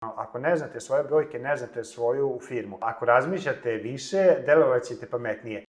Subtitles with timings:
[0.00, 2.78] Ako ne znate svoje brojke, ne znate svoju firmu.
[2.80, 5.66] Ako razmišljate više, delovat ćete pametnije.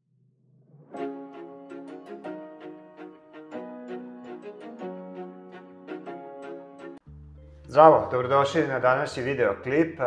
[7.67, 9.99] Zdravo, dobrodošli na današnji videoklip.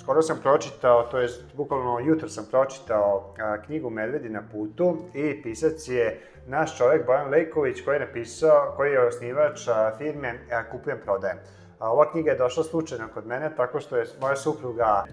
[0.00, 3.34] Skoro sam pročitao, to je bukvalno jutro sam pročitao
[3.66, 8.92] knjigu Medvedi na putu i pisac je naš čovjek Bojan Lejković koji je napisao, koji
[8.92, 9.60] je osnivač
[9.98, 10.38] firme
[10.70, 11.38] Kupujem prodajem.
[11.80, 15.04] Ova knjiga je došla slučajno kod mene, tako što je moja supruga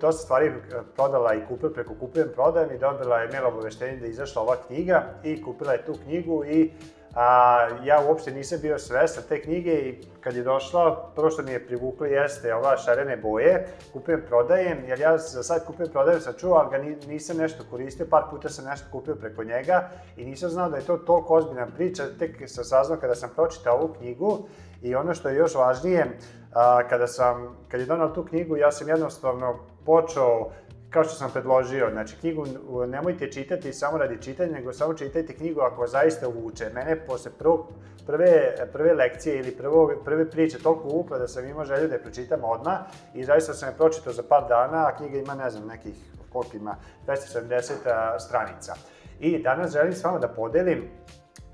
[0.00, 0.52] dosta stvari
[0.94, 4.56] prodala i kupila preko Kupujem prodajem i dobila je mail obaveštenje da je izašla ova
[4.66, 6.72] knjiga i kupila je tu knjigu i
[7.14, 11.50] a, ja uopšte nisam bio svestan te knjige i kad je došla, prvo što mi
[11.50, 16.34] je privuklo jeste ova šarene boje, kupujem, prodajem, jer ja za sad kupujem, prodajem sam
[16.38, 20.50] čuo, ali ga nisam nešto koristio, par puta sam nešto kupio preko njega i nisam
[20.50, 24.38] znao da je to toliko ozbiljna priča, tek sam saznao kada sam pročitao ovu knjigu
[24.82, 26.18] i ono što je još važnije,
[26.52, 30.50] a, kada sam, kad je donao tu knjigu, ja sam jednostavno počeo
[30.92, 32.46] kao što sam predložio, znači knjigu
[32.86, 36.70] nemojte čitati samo radi čitanja, nego samo čitajte knjigu ako zaista uvuče.
[36.74, 37.66] Mene posle prvog,
[38.06, 42.02] prve, prve lekcije ili prvo, prve priče toliko uvukla da sam imao želju da je
[42.02, 42.78] pročitam odmah
[43.14, 45.94] i zaista sam je pročitao za par dana, a knjiga ima, ne znam, nekih,
[46.32, 47.72] koliko ima, 270
[48.18, 48.74] stranica.
[49.20, 50.90] I danas želim s vama da podelim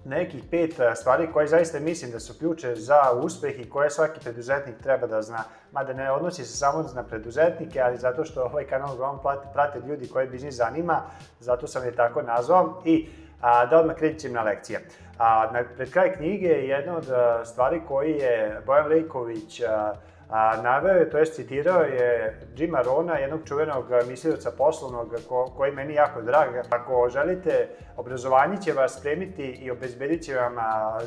[0.05, 4.21] nekih pet e, stvari koje zaista mislim da su ključe za uspeh i koje svaki
[4.21, 5.45] preduzetnik treba da zna.
[5.73, 9.21] Mada ne odnosi se samo na preduzetnike, ali zato što ovaj kanal uglavnom
[9.53, 11.03] prate ljudi koje biznis zanima,
[11.41, 12.83] zato sam je tako nazvao.
[12.85, 13.09] I
[13.41, 14.81] a, da odmah krećem na lekcije.
[15.19, 19.95] A, na, pred kraj knjige jedna od a, stvari koji je Bojan Lejković a,
[20.31, 25.73] a, naveo je, to je citirao je Jima Rona, jednog čuvenog mislioca poslovnog ko, koji
[25.73, 26.49] meni jako drag.
[26.71, 30.99] Ako želite, obrazovanje će vas spremiti i obezbedit će vam a,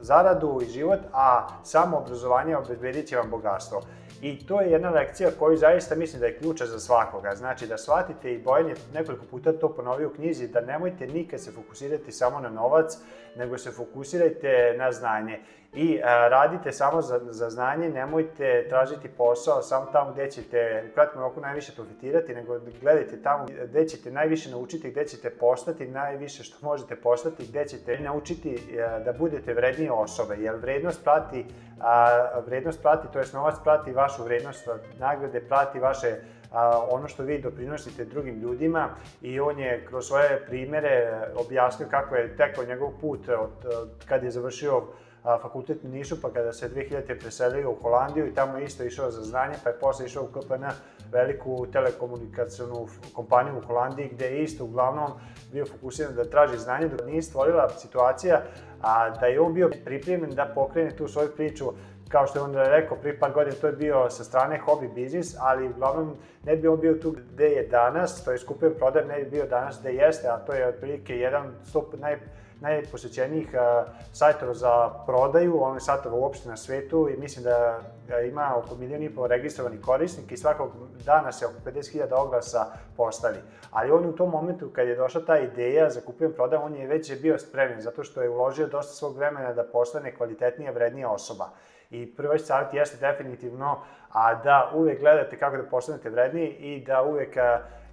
[0.00, 3.82] zaradu i život, a samo obrazovanje obezbedit će vam bogatstvo.
[4.22, 7.34] I to je jedna lekcija koju zaista mislim da je ključa za svakoga.
[7.34, 11.40] Znači da shvatite i Bojan je nekoliko puta to ponovio u knjizi, da nemojte nikad
[11.40, 12.98] se fokusirati samo na novac,
[13.36, 15.40] nego se fokusirajte na znanje.
[15.74, 20.94] I a, radite samo za, za znanje, nemojte tražiti posao samo tamo gde ćete u
[20.94, 26.44] kratkom roku najviše profitirati, nego gledajte tamo gde ćete najviše naučiti, gde ćete postati najviše
[26.44, 31.46] što možete postati, gde ćete naučiti a, da budete vrednije osobe, jer vrednost prati,
[31.80, 34.68] a, vrednost prati, to je novac prati vašu vrednost,
[34.98, 36.16] nagrade prati vaše
[36.50, 38.88] a, ono što vi doprinosite drugim ljudima
[39.22, 44.24] i on je kroz svoje primere objasnio kako je tekao njegov put od, od kad
[44.24, 44.82] je završio
[45.22, 47.20] fakultet u Nišu, pa kada se 2000.
[47.20, 50.64] preselio u Holandiju i tamo isto išao za znanje, pa je posle išao u KPN,
[51.12, 55.10] veliku telekomunikacijonu kompaniju u Holandiji, gde je isto uglavnom
[55.52, 58.42] bio fokusiran da traži znanje, dok nije stvorila situacija
[58.82, 61.72] a, da je on bio pripremljen da pokrene tu svoju priču
[62.12, 65.36] kao što je on rekao, prije par godina to je bio sa strane hobby biznis,
[65.40, 69.24] ali uglavnom ne bi on bio tu gde je danas, to je skupio prodaj, ne
[69.24, 72.18] bi bio danas gde jeste, a to je otprilike jedan stop naj,
[72.60, 78.54] najposećenijih uh, sajtova za prodaju, on sajtova uopšte na svetu i mislim da, da ima
[78.56, 80.70] oko milijon i pol registrovanih korisnika i svakog
[81.04, 83.38] dana se oko 50.000 oglasa postavi.
[83.70, 86.86] Ali on u tom momentu kad je došla ta ideja za kupujem prodaj, on je
[86.86, 91.48] već bio spremljen zato što je uložio dosta svog vremena da postane kvalitetnija, vrednija osoba.
[91.92, 93.78] I prvi savjet jeste definitivno
[94.12, 97.36] a da uvek gledate kako da postanete vredniji i da uvek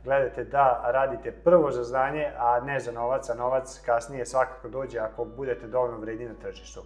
[0.03, 4.99] gledate da radite prvo za znanje, a ne za novac, a novac kasnije svakako dođe
[4.99, 6.81] ako budete dovoljno vredni na tržištu.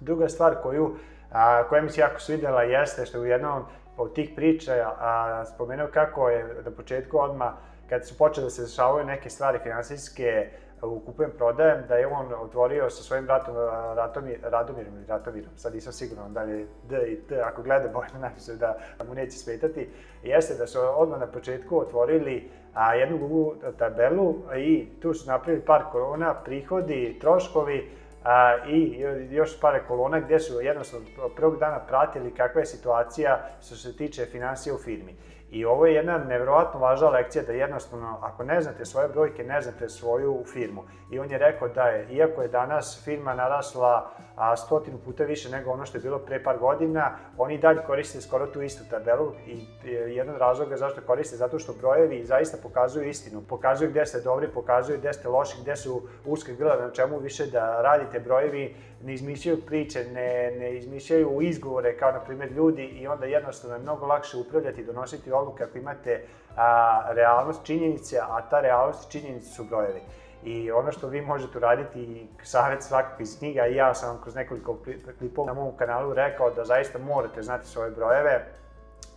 [0.00, 0.96] Druga stvar koju,
[1.32, 3.64] a, koja mi se jako svidela jeste što u jednom
[3.96, 7.52] od tih priča a, spomenuo kako je na početku odmah
[7.88, 10.50] kad su počeli da se dešavaju neke stvari finansijske,
[10.80, 13.54] kupujem prodajem, da je on otvorio sa svojim bratom
[13.96, 17.88] Ratomir, Radomirom ili Ratomirom, sad nisam siguran da li je D i T, ako gleda
[17.94, 18.78] Bojana napiše da
[19.08, 19.88] mu neće smetati,
[20.22, 25.64] jeste da su odmah na početku otvorili a, jednu Google tabelu i tu su napravili
[25.64, 27.90] par kolona, prihodi, troškovi,
[28.24, 29.00] a, i
[29.30, 31.06] još par kolona gde su jednostavno
[31.36, 35.16] prvog dana pratili kakva je situacija što se tiče financija u firmi.
[35.50, 39.60] I ovo je jedna nevjerovatno važna lekcija da jednostavno, ako ne znate svoje brojke, ne
[39.62, 40.82] znate svoju firmu.
[41.10, 45.50] I on je rekao da je, iako je danas firma narasla a, stotinu puta više
[45.50, 49.32] nego ono što je bilo pre par godina, oni dalje koriste skoro tu istu tabelu
[49.46, 53.42] i jedan od razloga zašto koriste, zato što brojevi zaista pokazuju istinu.
[53.48, 57.46] Pokazuju gde ste dobri, pokazuju gde ste loši, gde su uske grla, na čemu više
[57.46, 63.06] da radite brojevi, ne izmišljaju priče, ne, ne izmišljaju izgovore kao na primjer ljudi i
[63.06, 66.22] onda jednostavno je mnogo lakše upravljati i donositi odluke ako imate
[66.56, 70.00] a, realnost činjenice, a ta realnost činjenice su brojevi.
[70.44, 74.34] I ono što vi možete uraditi i savjet svakog iz knjiga, i ja sam kroz
[74.34, 74.78] nekoliko
[75.18, 78.44] klipova na mom kanalu rekao da zaista morate znati svoje brojeve,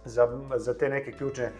[0.06, 1.52] za, za te neke ključne,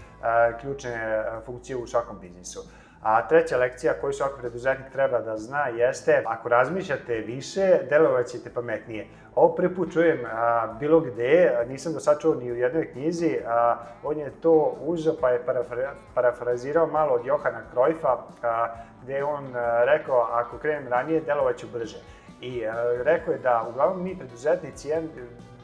[0.62, 2.60] ključne funkcije u svakom biznisu.
[3.04, 8.50] A treća lekcija koju svaki preduzetnik treba da zna jeste, ako razmišljate više, delovat ćete
[8.54, 9.08] pametnije.
[9.36, 13.38] Ovo prvi put čujem a, bilo gde, nisam do sad čuo ni u jednoj knjizi,
[13.48, 18.68] a, on je to uzeo pa je parafra, parafrazirao malo od Johana Krojfa, a,
[19.04, 21.98] gde je on a, rekao, ako krenem ranije, delovat ću brže.
[22.42, 24.90] I a, rekao je da uglavnom mi preduzetnici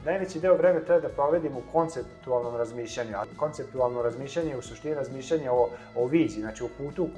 [0.08, 3.16] najveći deo vremena treba da provedimo u konceptualnom razmišljanju.
[3.18, 7.10] A konceptualno razmišljanje je u suštini razmišljanje o, o viziji, znači o putu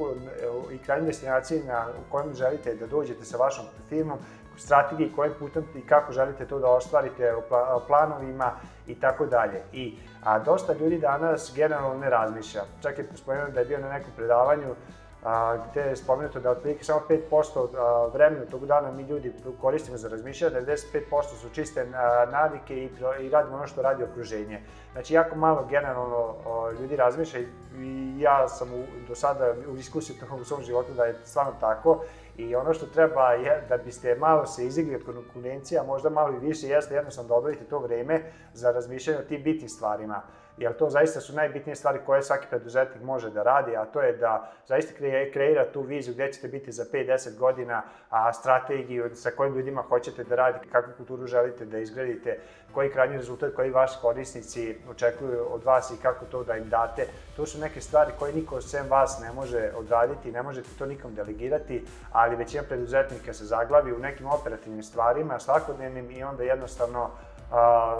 [0.71, 4.17] i krajnjoj destinaciji na, u kojem želite da dođete sa vašom firmom,
[4.57, 8.51] strategiji kojim putem i kako želite to da ostvarite, o planovima
[8.87, 9.61] i tako dalje.
[9.73, 12.61] I a dosta ljudi danas generalno ne razmišlja.
[12.81, 14.75] Čak je spomenuo da je bio na nekom predavanju
[15.23, 17.01] a, gde je spomenuto da otprilike samo
[17.31, 21.85] 5% vremena tog dana mi ljudi koristimo za razmišljanje, 95% su čiste
[22.31, 22.89] navike i,
[23.21, 24.61] i radimo ono što radi okruženje.
[24.91, 26.35] Znači, jako malo generalno
[26.79, 27.39] ljudi razmišlja
[27.77, 32.01] i ja sam u, do sada u diskusiju u svom životu da je stvarno tako
[32.39, 36.39] I ono što treba je da biste malo se izigli od konkurencija, možda malo i
[36.39, 38.21] više, jeste jednostavno da obavite to vreme
[38.53, 40.21] za razmišljanje o tim bitnim stvarima
[40.59, 44.17] jer to zaista su najbitnije stvari koje svaki preduzetnik može da radi, a to je
[44.17, 44.93] da zaista
[45.33, 50.23] kreira tu viziju gde ćete biti za 5-10 godina, a strategiju sa kojim ljudima hoćete
[50.23, 52.39] da radite, kakvu kulturu želite da izgradite,
[52.73, 57.07] koji krajnji rezultat koji vaši korisnici očekuju od vas i kako to da im date.
[57.35, 61.15] To su neke stvari koje niko sem vas ne može odraditi, ne možete to nikom
[61.15, 67.09] delegirati, ali većina preduzetnika se zaglavi u nekim operativnim stvarima, svakodnevnim i onda jednostavno
[67.51, 67.97] a,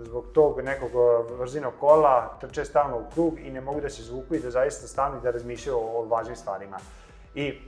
[0.00, 0.90] zbog tog nekog
[1.38, 4.86] vrzinog kola trče stalno u krug i ne mogu da se zvuku i da zaista
[4.86, 6.78] stanu i da razmišljaju o, o važnim stvarima.
[7.34, 7.58] I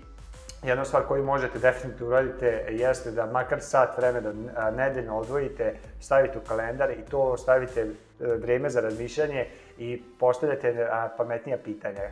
[0.62, 4.32] jedna stvar koju možete definitivno uradite jeste da makar sat vremena
[4.76, 7.86] nedeljno odvojite, stavite u kalendar i to stavite e,
[8.18, 9.46] vreme za razmišljanje
[9.78, 12.02] i postavljate pametnija pitanja.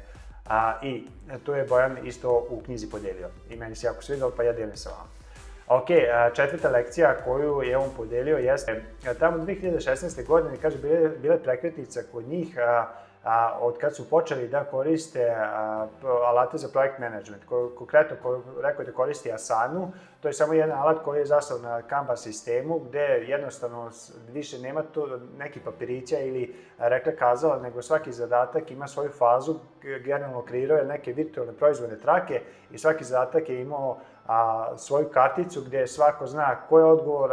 [0.48, 1.06] A, I
[1.44, 3.28] to je Bojan isto u knjizi podelio.
[3.50, 5.23] I meni se jako svidalo, pa ja delim sa vama.
[5.68, 5.86] Ok,
[6.34, 8.82] četvrta lekcija koju je on podelio jeste,
[9.18, 10.26] tamo 2016.
[10.26, 12.88] godine, kaže, bile, bile prekretnica kod njih, a,
[13.24, 17.44] a, od kad su počeli da koriste a, alate za projekt management.
[17.44, 21.58] Ko, konkretno, ko, rekao da koristi Asanu, to je samo jedan alat koji je zastao
[21.58, 23.90] na Kanban sistemu, gde jednostavno
[24.28, 30.42] više nema to neki papirića ili rekla kazala, nego svaki zadatak ima svoju fazu, generalno
[30.42, 32.40] kreirao je neke virtualne proizvodne trake
[32.70, 37.30] i svaki zadatak je imao a, svoju karticu gde svako zna ko je odgovor,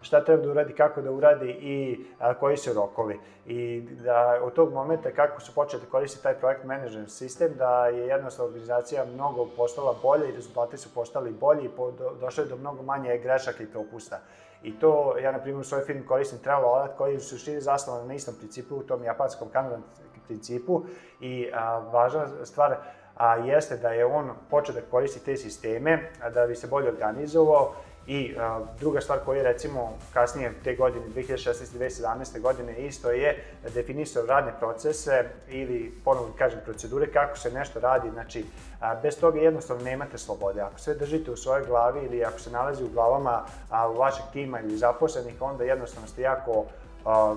[0.00, 3.20] šta treba da uradi, kako da uradi i a, koji su rokovi.
[3.46, 7.86] I da od tog momenta kako su počeli da koristiti taj projekt management sistem, da
[7.86, 12.48] je jednostavno organizacija mnogo postala bolja i rezultati su postali bolji i po, do, došli
[12.48, 14.20] do mnogo manje grešaka i propusta.
[14.62, 18.06] I to, ja na primjer u svojoj firmi koristim Trello alat koji su širi zasnovan
[18.06, 19.82] na istom principu, u tom japanskom Kanban
[20.26, 20.82] principu
[21.20, 22.76] i a, važna stvar,
[23.16, 27.74] a, jeste da je on počeo da koristi te sisteme da bi se bolje organizovao
[28.06, 31.78] i a, druga stvar koja je recimo kasnije te godine, 2016.
[31.78, 32.40] 2017.
[32.40, 33.44] godine isto je
[33.74, 38.44] definisao radne procese ili ponovno kažem procedure kako se nešto radi, znači
[38.80, 40.60] a, bez toga jednostavno nemate slobode.
[40.60, 44.60] Ako sve držite u svojoj glavi ili ako se nalazi u glavama a, vašeg tima
[44.60, 46.64] ili zaposlenih, onda jednostavno ste jako
[47.04, 47.34] a,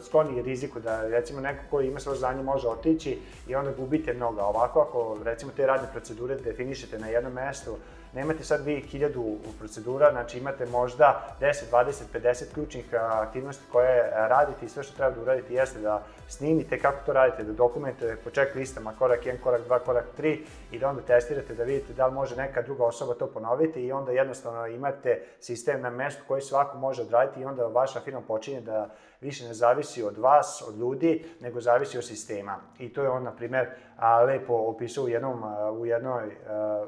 [0.00, 4.40] skloni riziku da recimo neko koji ima svoje znanje može otići i onda gubite mnogo.
[4.40, 7.76] Ovako ako recimo te radne procedure definišete na jednom mestu,
[8.12, 14.66] nemate sad vi hiljadu procedura, znači imate možda 10, 20, 50 ključnih aktivnosti koje radite
[14.66, 18.30] i sve što treba da uradite jeste da snimite kako to radite, da dokumentujete po
[18.30, 20.38] check listama korak 1, korak 2, korak 3
[20.72, 23.92] i da onda testirate da vidite da li može neka druga osoba to ponoviti i
[23.92, 28.60] onda jednostavno imate sistem na mestu koji svako može odraditi i onda vaša firma počinje
[28.60, 28.88] da
[29.32, 32.56] više ne zavisi od vas, od ljudi, nego zavisi od sistema.
[32.78, 33.66] I to je on, na primer,
[34.26, 35.42] lepo opisao u jednom,
[35.78, 36.36] u, jednoj,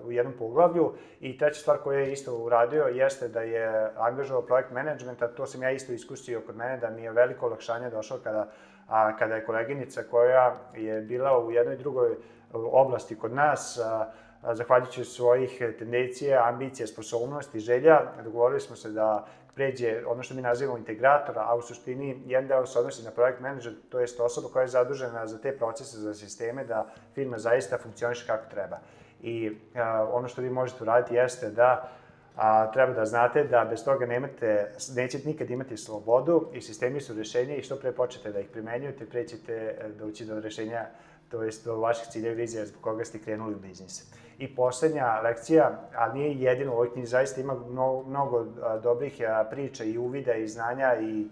[0.05, 0.93] u jednom poglavlju.
[1.21, 5.63] I treća stvar koju je isto uradio jeste da je angažovao projekt menadžmenta, to sam
[5.63, 8.49] ja isto iskusio kod mene, da mi je veliko olakšanje došlo kada,
[8.89, 12.17] a, kada je koleginica koja je bila u jednoj drugoj
[12.53, 14.13] oblasti kod nas, a,
[14.53, 20.79] zahvaljujući svojih tendencija, ambicija, sposobnosti, želja, dogovorili smo se da pređe ono što mi nazivamo
[20.79, 24.63] integratora, a u suštini jedan deo se odnosi na projekt manager, to jest osoba koja
[24.63, 28.79] je zadužena za te procese, za sisteme, da firma zaista funkcioniše kako treba.
[29.23, 31.89] I a, ono što vi možete uraditi jeste da
[32.37, 37.15] a, treba da znate da bez toga nemate, nećete nikad imati slobodu i sistemi su
[37.15, 40.87] rešenja i što pre počete da ih primenjujete, pre ćete e, doći do rešenja,
[41.35, 44.05] to jest vaših ciljeva vizija zbog koga ste krenuli u biznis.
[44.39, 48.47] I poslednja lekcija, ali nije jedino u ovoj knjizi, zaista ima mnogo, mnogo
[48.83, 51.27] dobrih priča i uvida i znanja i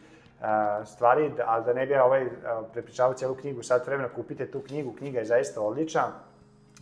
[0.84, 2.26] stvari, ali da ne bi ja ovaj
[2.72, 6.02] prepričavao celu knjigu, sad vremena kupite tu knjigu, knjiga je zaista odlična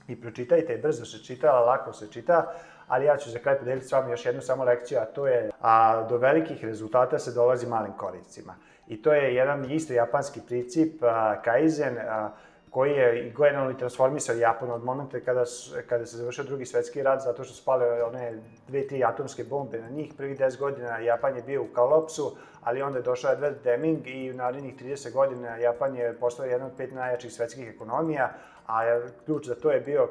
[0.09, 2.53] i pročitajte, brzo se čita, lako se čita,
[2.89, 5.51] ali ja ću za kraj podeliti s vama još jednu samo lekciju, a to je
[5.61, 8.55] a, do velikih rezultata se dolazi malim koricima.
[8.89, 12.31] I to je jedan isto japanski princip, a, Kaizen, a,
[12.71, 15.45] koji je generalno transformisao Japan od momenta kada,
[15.89, 17.71] kada se završio drugi svetski rat, zato što su
[18.07, 20.15] one dve, tri atomske bombe na njih.
[20.17, 24.31] Prvi 10 godina Japan je bio u kolapsu, ali onda je došao Edward Deming i
[24.31, 28.33] u narednih 30 godina Japan je postao jedan od pet najjačih svetskih ekonomija,
[28.67, 30.09] a ključ za to je bio,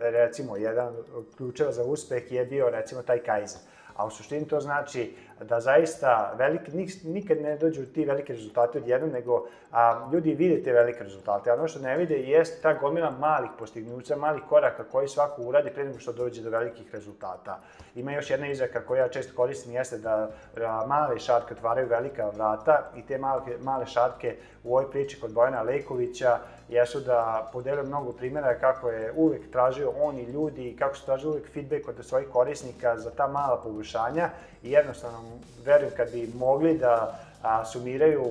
[0.00, 0.94] recimo, jedan
[1.36, 3.60] ključeva za uspeh je bio, recimo, taj Kaizen.
[4.02, 6.70] A u suštini to znači da zaista veliki,
[7.04, 11.50] nikad ne dođu ti veliki rezultati odjednom, nego a, ljudi vide te velike rezultate.
[11.50, 15.70] A ono što ne vide jeste ta gomila malih postignuća, malih koraka koji svako uradi
[15.70, 17.60] pre nego što dođe do velikih rezultata.
[17.94, 22.30] Ima još jedna izreka koju ja često koristim, jeste da a, male šarke otvaraju velika
[22.34, 26.38] vrata i te male, male šarke u ovoj priči kod Bojana Lejkovića
[26.72, 31.04] jesu da podelio mnogo primjera kako je uvek tražio on i ljudi i kako su
[31.04, 34.30] tražili uvek feedback od svojih korisnika za ta mala poboljšanja
[34.62, 35.18] i jednostavno
[35.64, 38.24] verujem kad bi mogli da a, sumiraju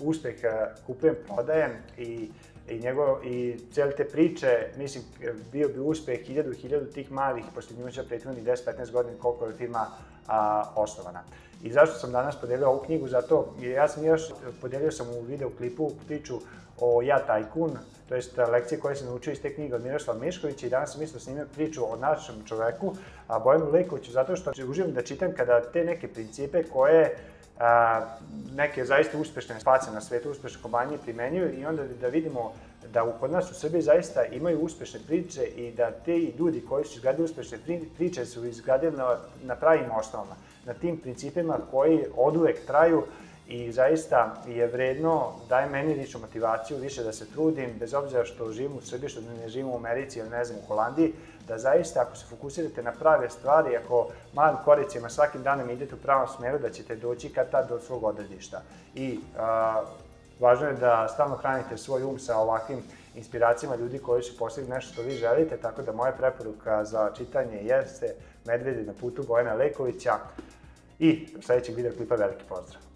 [0.00, 0.34] uspeh
[0.86, 2.30] kupujem, prodajem i
[2.70, 5.04] i, njegov, i cijele te priče, mislim,
[5.52, 9.86] bio bi uspeh hiljadu, hiljadu tih malih postignuća prethodnih 10-15 godina koliko je firma
[10.26, 11.22] a, osnovana.
[11.62, 13.08] I zašto sam danas podelio ovu knjigu?
[13.08, 14.22] Zato, ja sam još
[14.60, 16.40] podelio sam u videoklipu priču
[16.80, 17.70] o Ja Tajkun,
[18.08, 21.02] to jest lekcije koje sam naučio iz te knjige od Miroslava Miškovića i danas sam
[21.02, 22.94] isto snimio priču o našem čoveku,
[23.28, 27.16] a Bojanu Lejkoviću, zato što uživam da čitam kada te neke principe koje
[27.58, 28.00] a,
[28.54, 32.52] neke zaista uspešne space na svetu, uspešne kompanije primenjuju i onda da vidimo
[32.88, 36.84] da u, kod nas u Srbiji zaista imaju uspešne priče i da te ljudi koji
[36.84, 37.58] su izgradili uspešne
[37.96, 43.02] priče su izgradili na, na pravim osnovama, na tim principima koji od uvek traju
[43.50, 48.52] i zaista je vredno, daje meni ličnu motivaciju više da se trudim, bez obzira što
[48.52, 51.12] živim u Srbiji, što ne živim u Americi ili ne znam u Holandiji,
[51.48, 55.98] da zaista ako se fokusirate na prave stvari, ako malim koricima svakim danom idete u
[55.98, 58.62] pravom smeru, da ćete doći kad tad do svog odredišta.
[58.94, 59.82] I a,
[60.40, 62.82] važno je da stalno hranite svoj um sa ovakvim
[63.14, 67.62] inspiracijama ljudi koji su postigli nešto što vi želite, tako da moja preporuka za čitanje
[67.62, 70.18] jeste Medvedi na putu Bojana Lekovića
[70.98, 72.89] i sledećeg videoklipa veliki pozdrav!